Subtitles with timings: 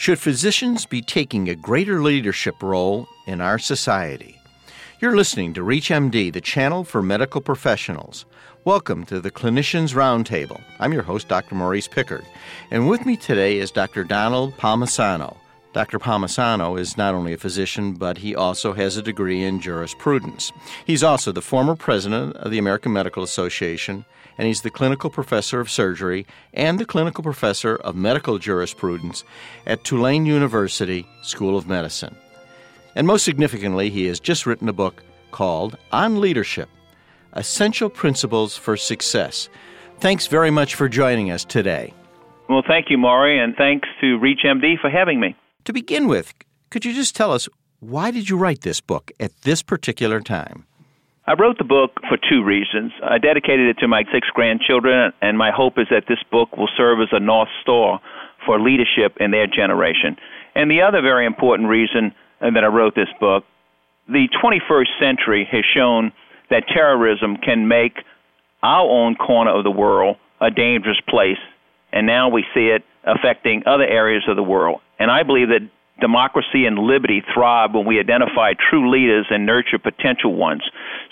[0.00, 4.40] Should physicians be taking a greater leadership role in our society?
[4.98, 8.24] You're listening to ReachMD, the channel for medical professionals.
[8.64, 10.58] Welcome to the Clinicians Roundtable.
[10.78, 11.54] I'm your host, Dr.
[11.54, 12.24] Maurice Pickard,
[12.70, 14.02] and with me today is Dr.
[14.02, 15.36] Donald Palmisano.
[15.72, 15.98] Dr.
[15.98, 20.52] Palmisano is not only a physician, but he also has a degree in jurisprudence.
[20.84, 24.04] He's also the former president of the American Medical Association
[24.40, 29.22] and he's the clinical professor of surgery and the clinical professor of medical jurisprudence
[29.66, 32.16] at Tulane University School of Medicine.
[32.96, 36.70] And most significantly, he has just written a book called On Leadership
[37.34, 39.50] Essential Principles for Success.
[39.98, 41.92] Thanks very much for joining us today.
[42.48, 45.36] Well, thank you, Maury, and thanks to ReachMD for having me.
[45.70, 46.34] To begin with,
[46.70, 47.48] could you just tell us
[47.78, 50.66] why did you write this book at this particular time?
[51.28, 52.90] I wrote the book for two reasons.
[53.04, 56.68] I dedicated it to my six grandchildren, and my hope is that this book will
[56.76, 58.00] serve as a North Star
[58.44, 60.16] for leadership in their generation.
[60.56, 63.44] And the other very important reason that I wrote this book
[64.08, 66.10] the 21st century has shown
[66.50, 67.94] that terrorism can make
[68.64, 71.38] our own corner of the world a dangerous place,
[71.92, 74.80] and now we see it affecting other areas of the world.
[75.00, 75.66] And I believe that
[76.00, 80.62] democracy and liberty thrive when we identify true leaders and nurture potential ones.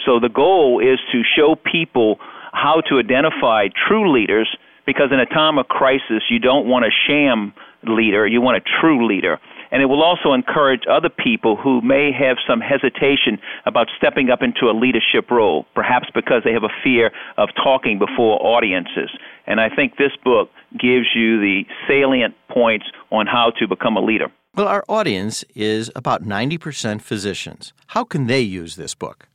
[0.04, 2.18] So the goal is to show people
[2.52, 4.48] how to identify true leaders
[4.86, 7.52] because in a time of crisis, you don't want a sham
[7.84, 9.38] leader, you want a true leader.
[9.70, 14.42] And it will also encourage other people who may have some hesitation about stepping up
[14.42, 19.10] into a leadership role, perhaps because they have a fear of talking before audiences.
[19.46, 24.00] And I think this book gives you the salient points on how to become a
[24.00, 24.28] leader.
[24.54, 27.72] Well, our audience is about 90% physicians.
[27.88, 29.28] How can they use this book?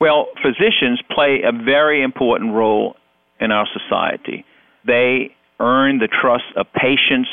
[0.00, 2.96] Well, physicians play a very important role
[3.40, 4.44] in our society.
[4.84, 7.28] They earn the trust of patients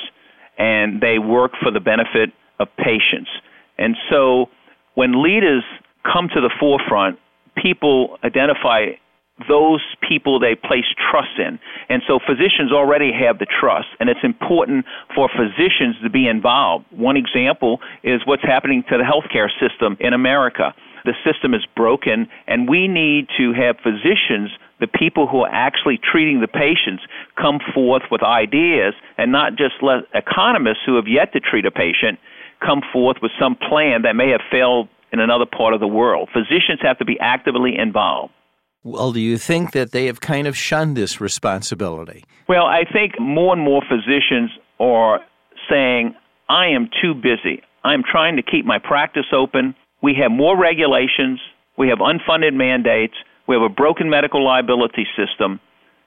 [0.57, 3.29] and they work for the benefit of patients.
[3.77, 4.47] And so
[4.95, 5.63] when leaders
[6.03, 7.19] come to the forefront,
[7.55, 8.91] people identify
[9.49, 11.59] those people they place trust in.
[11.89, 16.85] And so physicians already have the trust, and it's important for physicians to be involved.
[16.91, 20.73] One example is what's happening to the healthcare system in America.
[21.03, 25.99] The system is broken, and we need to have physicians, the people who are actually
[25.99, 27.03] treating the patients,
[27.39, 31.71] come forth with ideas and not just let economists who have yet to treat a
[31.71, 32.19] patient
[32.65, 36.29] come forth with some plan that may have failed in another part of the world.
[36.33, 38.33] Physicians have to be actively involved.
[38.83, 42.23] Well, do you think that they have kind of shunned this responsibility?
[42.47, 45.21] Well, I think more and more physicians are
[45.69, 46.15] saying,
[46.49, 47.63] I am too busy.
[47.83, 49.73] I'm trying to keep my practice open.
[50.03, 51.39] We have more regulations.
[51.77, 53.15] We have unfunded mandates.
[53.47, 55.59] We have a broken medical liability system.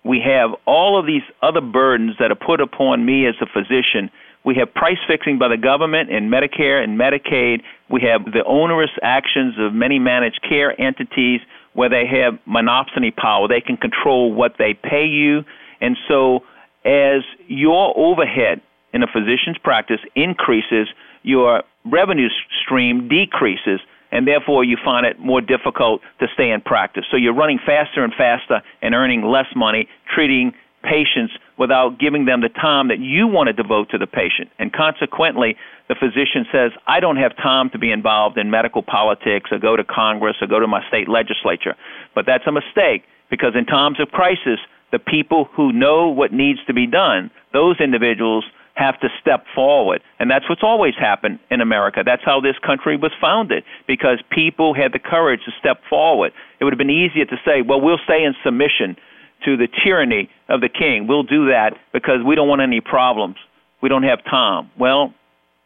[0.05, 4.11] We have all of these other burdens that are put upon me as a physician.
[4.45, 7.63] We have price fixing by the government in Medicare and Medicaid.
[7.91, 11.41] We have the onerous actions of many managed care entities
[11.75, 13.47] where they have monopsony power.
[13.49, 15.45] They can control what they pay you.
[15.81, 16.41] And so,
[16.85, 18.61] as your overhead
[18.93, 20.89] in a physician's practice increases,
[21.23, 22.29] your revenue
[22.63, 23.81] stream decreases,
[24.11, 27.05] and therefore you find it more difficult to stay in practice.
[27.11, 30.53] So you're running faster and faster and earning less money, treating
[30.83, 34.49] patients without giving them the time that you want to devote to the patient.
[34.59, 35.57] And consequently,
[35.89, 39.77] the physician says, I don't have time to be involved in medical politics or go
[39.77, 41.75] to Congress or go to my state legislature.
[42.15, 44.61] But that's a mistake because in times of crisis,
[44.93, 48.45] the people who know what needs to be done, those individuals
[48.79, 50.01] have to step forward.
[50.21, 52.03] And that's what's always happened in America.
[52.07, 56.33] That's how this country was founded, because people had the courage to step forward.
[56.61, 58.97] It would have been easier to say, well, we'll stay in submission
[59.45, 61.09] to the tyranny of the king.
[61.09, 63.37] We'll do that because we don't want any problems.
[63.83, 64.71] We don't have time.
[64.79, 65.13] Well,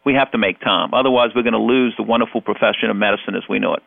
[0.05, 0.93] we have to make time.
[0.93, 3.83] Otherwise, we're going to lose the wonderful profession of medicine as we know it.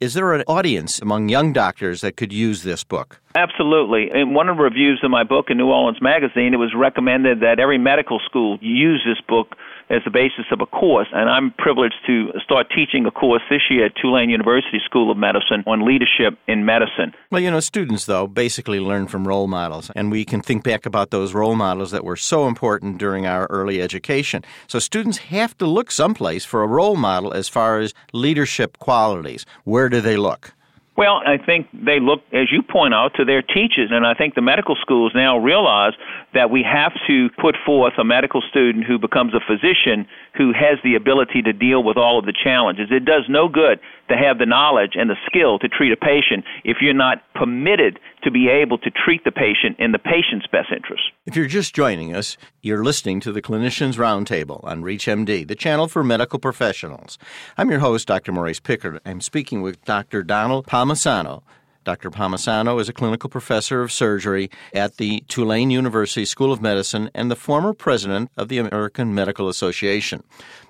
[0.00, 3.20] Is there an audience among young doctors that could use this book?
[3.34, 4.08] Absolutely.
[4.10, 7.40] In one of the reviews of my book in New Orleans Magazine, it was recommended
[7.40, 9.56] that every medical school use this book
[9.90, 11.08] as the basis of a course.
[11.12, 15.18] And I'm privileged to start teaching a course this year at Tulane University School of
[15.18, 17.12] Medicine on leadership in medicine.
[17.30, 19.90] Well, you know, students, though, basically learn from role models.
[19.96, 23.46] And we can think back about those role models that were so important during our
[23.46, 24.44] early education.
[24.68, 29.44] So students have to look someplace for a role model as far as leadership qualities.
[29.64, 30.54] Where do they look?
[31.00, 34.34] Well, I think they look, as you point out, to their teachers, and I think
[34.34, 35.94] the medical schools now realize
[36.34, 40.06] that we have to put forth a medical student who becomes a physician
[40.36, 42.88] who has the ability to deal with all of the challenges.
[42.90, 43.80] It does no good
[44.10, 47.98] to have the knowledge and the skill to treat a patient if you're not permitted
[48.22, 51.04] to be able to treat the patient in the patient's best interest.
[51.24, 55.88] If you're just joining us, you're listening to the Clinicians Roundtable on ReachMD, the channel
[55.88, 57.16] for medical professionals.
[57.56, 58.30] I'm your host, Dr.
[58.30, 59.00] Maurice Pickard.
[59.06, 60.22] I'm speaking with Dr.
[60.22, 61.42] Donald Palmisano.
[61.84, 62.10] Dr.
[62.10, 67.30] Palmisano is a clinical professor of surgery at the Tulane University School of Medicine and
[67.30, 70.22] the former president of the American Medical Association.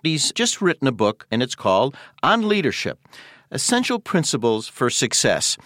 [0.04, 3.00] He's just written a book, and it's called On Leadership
[3.50, 5.58] Essential Principles for Success.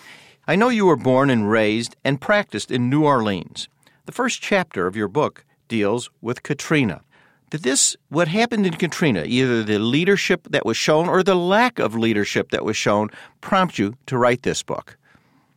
[0.47, 3.67] I know you were born and raised and practiced in New Orleans.
[4.05, 7.01] The first chapter of your book deals with Katrina.
[7.49, 11.79] Did this, what happened in Katrina, either the leadership that was shown or the lack
[11.79, 13.09] of leadership that was shown,
[13.41, 14.99] prompt you to write this book?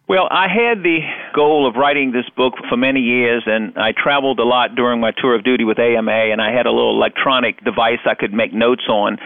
[0.07, 0.99] Well, I had the
[1.35, 5.11] goal of writing this book for many years, and I traveled a lot during my
[5.11, 8.53] tour of duty with AMA, and I had a little electronic device I could make
[8.53, 9.17] notes on.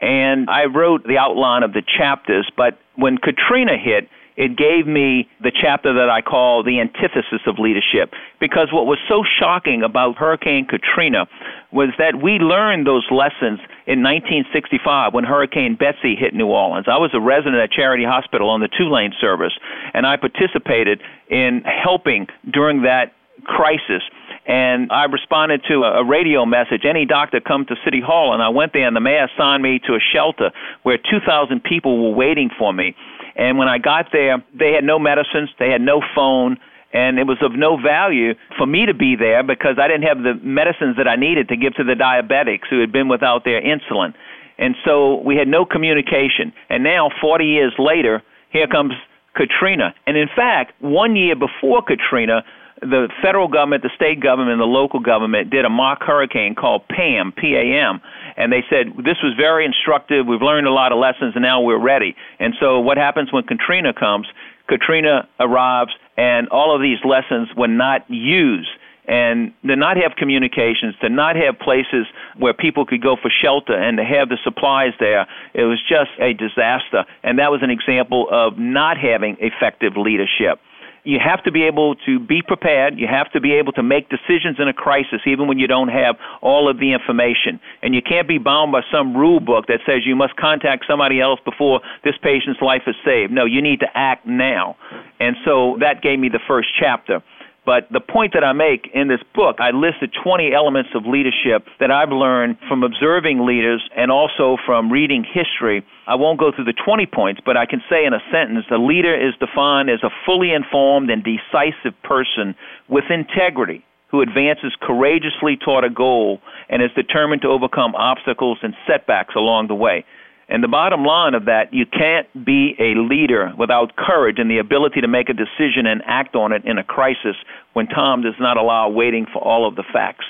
[0.00, 5.28] And I wrote the outline of the chapters, but when Katrina hit, it gave me
[5.42, 8.12] the chapter that I call the antithesis of leadership.
[8.38, 11.26] Because what was so shocking about Hurricane Katrina
[11.72, 16.86] was that we learned those lessons in 1965 when Hurricane Betsy hit New Orleans.
[16.88, 19.52] I was a resident at Charity Hospital on the Tulane service,
[19.94, 23.12] and I participated in helping during that
[23.44, 24.02] crisis
[24.46, 26.82] and I responded to a, radio message.
[26.84, 29.78] Any doctor come to City Hall, and I went there, and the mayor assigned me
[29.86, 30.50] to a shelter
[30.82, 32.96] where 2,000 people were waiting for me.
[33.36, 36.58] And when I got there, they had no medicines, they had no phone,
[36.92, 40.18] and it was of no value for me to be there because I didn't have
[40.18, 43.62] the medicines that I needed to give to the diabetics who had been without their
[43.62, 44.14] insulin.
[44.58, 46.52] And so we had no communication.
[46.68, 48.92] And now, 40 years later, here comes
[49.34, 49.94] Katrina.
[50.06, 52.44] And in fact, one year before Katrina,
[52.80, 56.86] the federal government, the state government, and the local government did a mock hurricane called
[56.88, 58.00] PAM, P-A-M,
[58.36, 60.26] and they said this was very instructive.
[60.26, 62.16] We've learned a lot of lessons, and now we're ready.
[62.38, 64.26] And so, what happens when Katrina comes?
[64.68, 68.70] Katrina arrives, and all of these lessons were not used.
[69.06, 72.06] And to not have communications, to not have places
[72.38, 76.10] where people could go for shelter, and to have the supplies there, it was just
[76.20, 77.04] a disaster.
[77.24, 80.60] And that was an example of not having effective leadership
[81.04, 82.98] you have to be able to be prepared.
[82.98, 85.88] You have to be able to make decisions in a crisis, even when you don't
[85.88, 87.60] have all of the information.
[87.82, 91.20] And you can't be bound by some rule book that says you must contact somebody
[91.20, 93.32] else before this patient's life is saved.
[93.32, 94.76] No, you need to act now.
[95.18, 97.22] And so that gave me the first chapter.
[97.70, 101.70] But the point that I make in this book, I listed 20 elements of leadership
[101.78, 105.86] that I've learned from observing leaders and also from reading history.
[106.08, 108.76] I won't go through the 20 points, but I can say in a sentence a
[108.76, 112.56] leader is defined as a fully informed and decisive person
[112.88, 118.74] with integrity who advances courageously toward a goal and is determined to overcome obstacles and
[118.84, 120.04] setbacks along the way.
[120.50, 124.58] And the bottom line of that, you can't be a leader without courage and the
[124.58, 127.36] ability to make a decision and act on it in a crisis
[127.74, 130.24] when time does not allow waiting for all of the facts.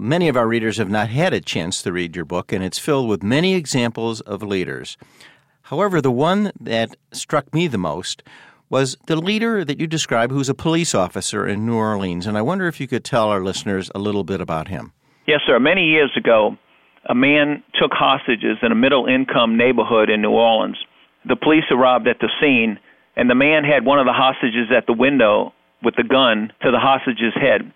[0.00, 2.78] Many of our readers have not had a chance to read your book, and it's
[2.78, 4.96] filled with many examples of leaders.
[5.62, 8.24] However, the one that struck me the most
[8.68, 12.26] was the leader that you describe who's a police officer in New Orleans.
[12.26, 14.92] And I wonder if you could tell our listeners a little bit about him.
[15.26, 15.60] Yes, sir.
[15.60, 16.56] Many years ago,
[17.08, 20.78] a man took hostages in a middle income neighborhood in New Orleans.
[21.26, 22.78] The police arrived at the scene,
[23.16, 25.52] and the man had one of the hostages at the window
[25.82, 27.72] with the gun to the hostage's head.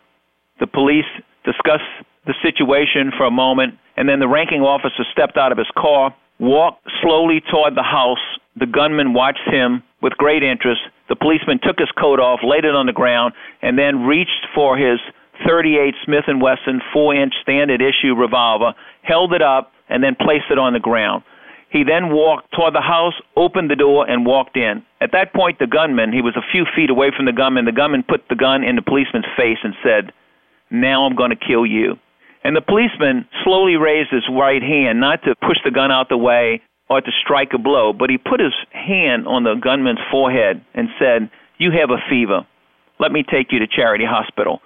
[0.61, 1.07] The police
[1.45, 1.91] discussed
[2.27, 6.15] the situation for a moment, and then the ranking officer stepped out of his car,
[6.39, 8.23] walked slowly toward the house.
[8.57, 10.81] The gunman watched him with great interest.
[11.09, 14.77] The policeman took his coat off, laid it on the ground, and then reached for
[14.77, 14.99] his
[15.47, 20.59] 38 Smith & Wesson 4-inch standard issue revolver, held it up, and then placed it
[20.59, 21.23] on the ground.
[21.71, 24.85] He then walked toward the house, opened the door, and walked in.
[25.01, 27.73] At that point, the gunman, he was a few feet away from the gunman, the
[27.73, 30.13] gunman put the gun in the policeman's face and said,
[30.71, 31.97] Now I'm going to kill you.
[32.45, 36.17] And the policeman slowly raised his right hand, not to push the gun out the
[36.17, 40.65] way or to strike a blow, but he put his hand on the gunman's forehead
[40.73, 41.29] and said,
[41.59, 42.47] You have a fever.
[43.01, 44.61] Let me take you to Charity Hospital.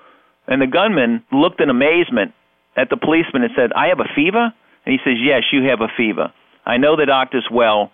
[0.50, 2.34] And the gunman looked in amazement
[2.76, 4.52] at the policeman and said, I have a fever?
[4.84, 6.32] And he says, Yes, you have a fever.
[6.66, 7.90] I know the doctor's well.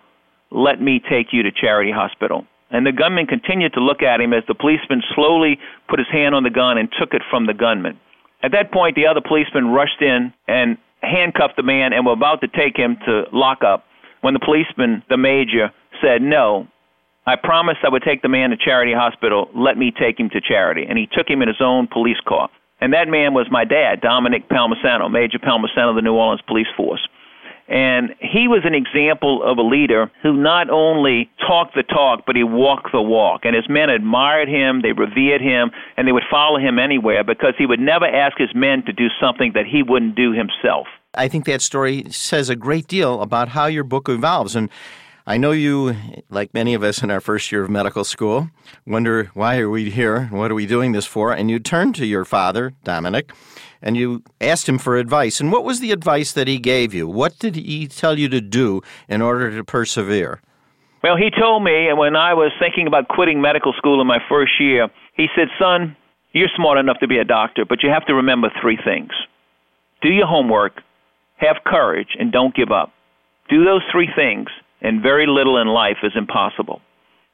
[0.51, 2.45] Let me take you to Charity Hospital.
[2.69, 6.35] And the gunman continued to look at him as the policeman slowly put his hand
[6.35, 7.99] on the gun and took it from the gunman.
[8.43, 12.41] At that point, the other policeman rushed in and handcuffed the man and were about
[12.41, 13.85] to take him to lock up
[14.21, 15.71] when the policeman, the major,
[16.01, 16.67] said, No,
[17.27, 19.49] I promised I would take the man to Charity Hospital.
[19.53, 20.85] Let me take him to Charity.
[20.87, 22.49] And he took him in his own police car.
[22.79, 26.67] And that man was my dad, Dominic Palmisano, Major Palmisano of the New Orleans Police
[26.77, 27.05] Force.
[27.67, 32.37] And he was an example of a leader who not only talked the talk, but
[32.37, 33.41] he walked the walk.
[33.43, 37.55] And his men admired him, they revered him, and they would follow him anywhere because
[37.57, 40.87] he would never ask his men to do something that he wouldn't do himself.
[41.13, 44.55] I think that story says a great deal about how your book evolves.
[44.55, 44.69] And
[45.29, 45.93] I know you,
[46.29, 48.49] like many of us in our first year of medical school,
[48.85, 50.15] wonder why are we here?
[50.15, 51.33] And what are we doing this for?
[51.33, 53.33] And you turned to your father, Dominic,
[53.81, 55.41] and you asked him for advice.
[55.41, 57.09] And what was the advice that he gave you?
[57.09, 60.39] What did he tell you to do in order to persevere?
[61.03, 64.19] Well, he told me, and when I was thinking about quitting medical school in my
[64.29, 65.97] first year, he said, Son,
[66.31, 69.11] you're smart enough to be a doctor, but you have to remember three things
[70.01, 70.81] do your homework,
[71.35, 72.93] have courage, and don't give up.
[73.49, 74.47] Do those three things,
[74.81, 76.81] and very little in life is impossible.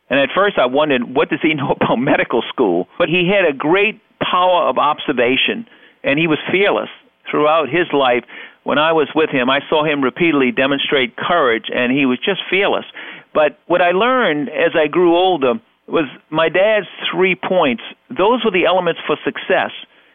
[0.09, 2.87] And at first I wondered, what does he know about medical school?
[2.97, 5.67] But he had a great power of observation,
[6.03, 6.89] and he was fearless
[7.29, 8.23] throughout his life.
[8.63, 12.41] When I was with him, I saw him repeatedly demonstrate courage, and he was just
[12.49, 12.85] fearless.
[13.33, 15.55] But what I learned as I grew older
[15.87, 17.83] was my dad's three points.
[18.09, 19.71] Those were the elements for success.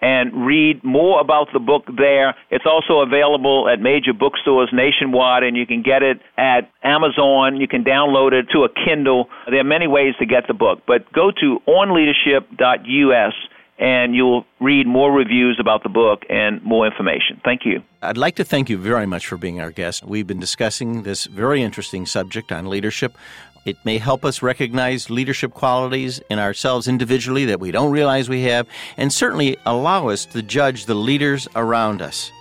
[0.01, 2.35] and read more about the book there.
[2.49, 7.57] It's also available at major bookstores nationwide, and you can get it at Amazon.
[7.61, 9.29] You can download it to a Kindle.
[9.49, 13.33] There are many ways to get the book, but go to onleadership.us
[13.81, 17.41] and you'll read more reviews about the book and more information.
[17.43, 17.81] Thank you.
[18.03, 20.05] I'd like to thank you very much for being our guest.
[20.05, 23.17] We've been discussing this very interesting subject on leadership.
[23.65, 28.43] It may help us recognize leadership qualities in ourselves individually that we don't realize we
[28.43, 32.31] have, and certainly allow us to judge the leaders around us.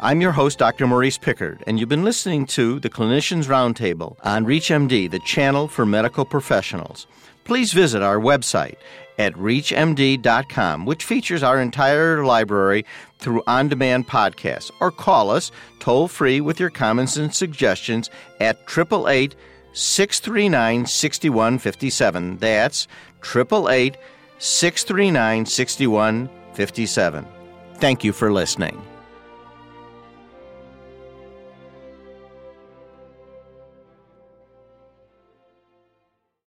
[0.00, 0.86] I'm your host, Dr.
[0.86, 5.86] Maurice Pickard, and you've been listening to the Clinicians Roundtable on ReachMD, the channel for
[5.86, 7.06] medical professionals.
[7.44, 8.76] Please visit our website
[9.18, 12.84] at reachmd.com, which features our entire library
[13.18, 18.10] through on demand podcasts, or call us toll free with your comments and suggestions
[18.40, 19.34] at 888
[19.72, 22.38] 639 6157.
[22.38, 22.88] That's
[23.22, 23.96] 888
[24.38, 27.26] 639 6157.
[27.76, 28.82] Thank you for listening.